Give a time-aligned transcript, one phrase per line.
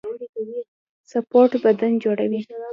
[1.11, 2.41] سپورټ بدن جوړوي